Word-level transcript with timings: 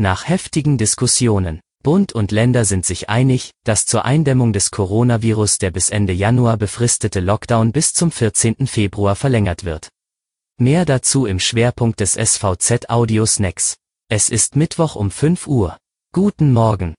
Nach 0.00 0.26
heftigen 0.26 0.78
Diskussionen. 0.78 1.60
Bund 1.82 2.14
und 2.14 2.32
Länder 2.32 2.64
sind 2.64 2.86
sich 2.86 3.10
einig, 3.10 3.50
dass 3.64 3.84
zur 3.84 4.06
Eindämmung 4.06 4.54
des 4.54 4.70
Coronavirus 4.70 5.58
der 5.58 5.70
bis 5.70 5.90
Ende 5.90 6.14
Januar 6.14 6.56
befristete 6.56 7.20
Lockdown 7.20 7.70
bis 7.70 7.92
zum 7.92 8.10
14. 8.10 8.66
Februar 8.66 9.14
verlängert 9.14 9.64
wird. 9.64 9.90
Mehr 10.56 10.86
dazu 10.86 11.26
im 11.26 11.38
Schwerpunkt 11.38 12.00
des 12.00 12.14
SVZ 12.14 12.88
Audio 12.88 13.26
Snacks. 13.26 13.76
Es 14.08 14.30
ist 14.30 14.56
Mittwoch 14.56 14.96
um 14.96 15.10
5 15.10 15.46
Uhr. 15.46 15.76
Guten 16.14 16.54
Morgen. 16.54 16.94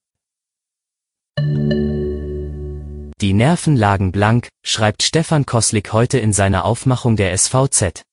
Die 3.20 3.34
Nerven 3.34 3.76
lagen 3.78 4.12
blank, 4.12 4.50
schreibt 4.64 5.02
Stefan 5.02 5.48
Koslik 5.48 5.92
heute 5.92 6.20
in 6.20 6.34
seiner 6.34 6.66
Aufmachung 6.66 7.16
der 7.16 7.36
SVZ. 7.36 8.04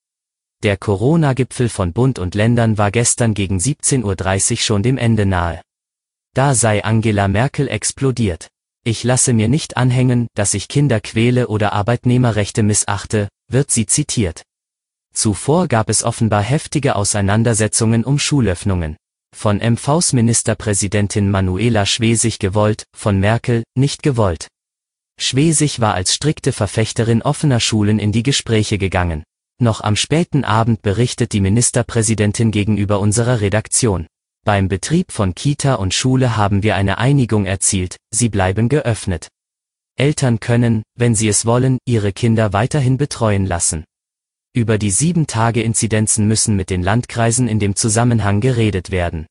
Der 0.64 0.76
Corona-Gipfel 0.76 1.68
von 1.68 1.92
Bund 1.92 2.18
und 2.18 2.34
Ländern 2.34 2.78
war 2.78 2.90
gestern 2.90 3.32
gegen 3.32 3.58
17.30 3.58 4.50
Uhr 4.50 4.56
schon 4.56 4.82
dem 4.82 4.98
Ende 4.98 5.24
nahe. 5.24 5.62
Da 6.34 6.52
sei 6.52 6.82
Angela 6.82 7.28
Merkel 7.28 7.68
explodiert. 7.68 8.48
Ich 8.84 9.04
lasse 9.04 9.32
mir 9.32 9.46
nicht 9.46 9.76
anhängen, 9.76 10.26
dass 10.34 10.54
ich 10.54 10.66
Kinder 10.66 11.00
quäle 11.00 11.46
oder 11.46 11.74
Arbeitnehmerrechte 11.74 12.64
missachte, 12.64 13.28
wird 13.48 13.70
sie 13.70 13.86
zitiert. 13.86 14.42
Zuvor 15.14 15.68
gab 15.68 15.88
es 15.88 16.02
offenbar 16.02 16.42
heftige 16.42 16.96
Auseinandersetzungen 16.96 18.02
um 18.02 18.18
Schulöffnungen. 18.18 18.96
Von 19.36 19.58
MVs 19.58 20.12
Ministerpräsidentin 20.12 21.30
Manuela 21.30 21.86
Schwesig 21.86 22.40
gewollt, 22.40 22.82
von 22.96 23.20
Merkel 23.20 23.62
nicht 23.76 24.02
gewollt. 24.02 24.48
Schwesig 25.20 25.78
war 25.78 25.94
als 25.94 26.14
strikte 26.14 26.50
Verfechterin 26.50 27.22
offener 27.22 27.60
Schulen 27.60 28.00
in 28.00 28.10
die 28.10 28.24
Gespräche 28.24 28.78
gegangen. 28.78 29.22
Noch 29.60 29.80
am 29.80 29.96
späten 29.96 30.44
Abend 30.44 30.82
berichtet 30.82 31.32
die 31.32 31.40
Ministerpräsidentin 31.40 32.52
gegenüber 32.52 33.00
unserer 33.00 33.40
Redaktion. 33.40 34.06
Beim 34.44 34.68
Betrieb 34.68 35.10
von 35.10 35.34
Kita 35.34 35.74
und 35.74 35.92
Schule 35.92 36.36
haben 36.36 36.62
wir 36.62 36.76
eine 36.76 36.98
Einigung 36.98 37.44
erzielt, 37.44 37.96
sie 38.10 38.28
bleiben 38.28 38.68
geöffnet. 38.68 39.28
Eltern 39.96 40.38
können, 40.38 40.84
wenn 40.94 41.16
sie 41.16 41.26
es 41.26 41.44
wollen, 41.44 41.78
ihre 41.84 42.12
Kinder 42.12 42.52
weiterhin 42.52 42.98
betreuen 42.98 43.46
lassen. 43.46 43.84
Über 44.54 44.78
die 44.78 44.92
7-Tage-Inzidenzen 44.92 46.28
müssen 46.28 46.54
mit 46.54 46.70
den 46.70 46.84
Landkreisen 46.84 47.48
in 47.48 47.58
dem 47.58 47.74
Zusammenhang 47.74 48.40
geredet 48.40 48.92
werden. 48.92 49.26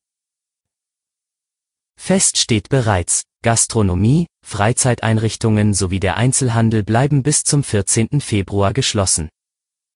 Fest 1.98 2.38
steht 2.38 2.68
bereits, 2.68 3.24
Gastronomie, 3.44 4.28
Freizeiteinrichtungen 4.46 5.74
sowie 5.74 6.02
der 6.02 6.18
Einzelhandel 6.18 6.84
bleiben 6.84 7.24
bis 7.24 7.44
zum 7.44 7.64
14. 7.64 8.20
Februar 8.20 8.74
geschlossen. 8.74 9.30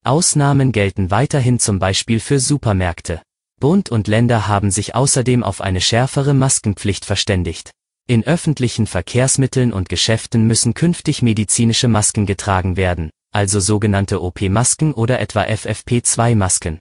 Ausnahmen 0.04 0.72
gelten 0.72 1.12
weiterhin 1.12 1.60
zum 1.60 1.78
Beispiel 1.78 2.20
für 2.20 2.40
Supermärkte. 2.40 3.22
Bund 3.60 3.90
und 3.90 4.08
Länder 4.08 4.48
haben 4.48 4.72
sich 4.72 4.96
außerdem 4.96 5.44
auf 5.44 5.62
eine 5.62 5.80
schärfere 5.80 6.34
Maskenpflicht 6.34 7.06
verständigt. 7.06 7.70
In 8.08 8.26
öffentlichen 8.26 8.88
Verkehrsmitteln 8.88 9.72
und 9.72 9.90
Geschäften 9.90 10.48
müssen 10.48 10.74
künftig 10.74 11.22
medizinische 11.22 11.88
Masken 11.88 12.26
getragen 12.26 12.78
werden, 12.78 13.12
also 13.32 13.60
sogenannte 13.60 14.24
OP-Masken 14.24 14.96
oder 14.96 15.20
etwa 15.20 15.44
FFP2-Masken. 15.44 16.80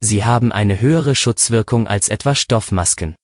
Sie 0.00 0.22
haben 0.22 0.52
eine 0.52 0.78
höhere 0.78 1.14
Schutzwirkung 1.14 1.86
als 1.86 2.10
etwa 2.10 2.34
Stoffmasken. 2.34 3.16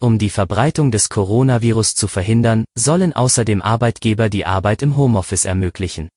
Um 0.00 0.18
die 0.18 0.30
Verbreitung 0.30 0.90
des 0.90 1.08
Coronavirus 1.08 1.94
zu 1.94 2.08
verhindern, 2.08 2.64
sollen 2.74 3.12
außerdem 3.12 3.62
Arbeitgeber 3.62 4.28
die 4.28 4.44
Arbeit 4.44 4.82
im 4.82 4.96
Homeoffice 4.96 5.44
ermöglichen. 5.44 6.08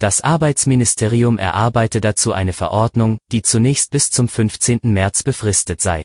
Das 0.00 0.20
Arbeitsministerium 0.20 1.38
erarbeite 1.38 2.00
dazu 2.00 2.32
eine 2.32 2.52
Verordnung, 2.52 3.18
die 3.32 3.42
zunächst 3.42 3.90
bis 3.90 4.10
zum 4.10 4.28
15. 4.28 4.80
März 4.84 5.24
befristet 5.24 5.80
sei. 5.80 6.04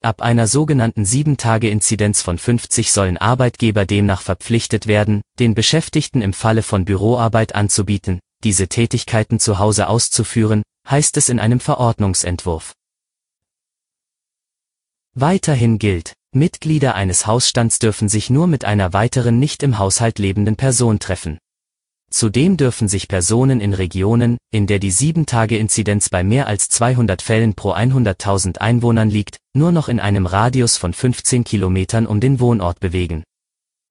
Ab 0.00 0.22
einer 0.22 0.46
sogenannten 0.46 1.02
7-Tage-Inzidenz 1.02 2.22
von 2.22 2.38
50 2.38 2.92
sollen 2.92 3.16
Arbeitgeber 3.16 3.84
demnach 3.84 4.22
verpflichtet 4.22 4.86
werden, 4.86 5.22
den 5.40 5.54
Beschäftigten 5.54 6.22
im 6.22 6.32
Falle 6.32 6.62
von 6.62 6.84
Büroarbeit 6.84 7.56
anzubieten, 7.56 8.20
diese 8.44 8.68
Tätigkeiten 8.68 9.40
zu 9.40 9.58
Hause 9.58 9.88
auszuführen, 9.88 10.62
heißt 10.88 11.16
es 11.16 11.28
in 11.28 11.40
einem 11.40 11.58
Verordnungsentwurf. 11.58 12.74
Weiterhin 15.14 15.80
gilt, 15.80 16.12
Mitglieder 16.32 16.94
eines 16.94 17.26
Hausstands 17.26 17.80
dürfen 17.80 18.08
sich 18.08 18.30
nur 18.30 18.46
mit 18.46 18.64
einer 18.64 18.92
weiteren 18.92 19.40
nicht 19.40 19.64
im 19.64 19.78
Haushalt 19.78 20.20
lebenden 20.20 20.54
Person 20.54 21.00
treffen. 21.00 21.38
Zudem 22.10 22.56
dürfen 22.56 22.88
sich 22.88 23.08
Personen 23.08 23.60
in 23.60 23.74
Regionen, 23.74 24.38
in 24.52 24.66
der 24.66 24.78
die 24.78 24.92
7-Tage-Inzidenz 24.92 26.08
bei 26.08 26.22
mehr 26.22 26.46
als 26.46 26.68
200 26.68 27.20
Fällen 27.20 27.54
pro 27.54 27.72
100.000 27.72 28.58
Einwohnern 28.58 29.10
liegt, 29.10 29.38
nur 29.54 29.72
noch 29.72 29.88
in 29.88 30.00
einem 30.00 30.26
Radius 30.26 30.76
von 30.76 30.92
15 30.92 31.44
Kilometern 31.44 32.06
um 32.06 32.20
den 32.20 32.38
Wohnort 32.38 32.80
bewegen. 32.80 33.24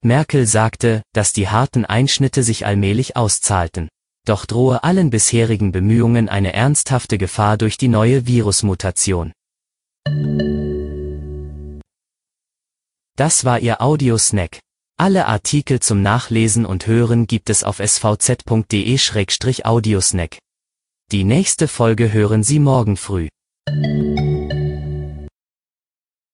Merkel 0.01 0.45
sagte, 0.45 1.01
dass 1.13 1.33
die 1.33 1.49
harten 1.49 1.83
Einschnitte 1.83 2.43
sich 2.43 2.65
allmählich 2.65 3.17
auszahlten. 3.17 3.89
Doch 4.25 4.45
drohe 4.45 4.83
allen 4.83 5.09
bisherigen 5.09 5.71
Bemühungen 5.71 6.29
eine 6.29 6.53
ernsthafte 6.53 7.17
Gefahr 7.17 7.57
durch 7.57 7.77
die 7.77 7.87
neue 7.87 8.25
Virusmutation. 8.25 9.33
Das 13.17 13.45
war 13.45 13.59
Ihr 13.59 13.81
Audiosnack. 13.81 14.59
Alle 14.97 15.25
Artikel 15.25 15.81
zum 15.81 16.01
Nachlesen 16.01 16.65
und 16.65 16.87
Hören 16.87 17.27
gibt 17.27 17.49
es 17.49 17.65
auf 17.65 17.79
svz.de-audiosnack. 17.79 20.37
Die 21.11 21.25
nächste 21.25 21.67
Folge 21.67 22.13
hören 22.13 22.43
Sie 22.43 22.59
morgen 22.59 22.95
früh. 22.95 23.27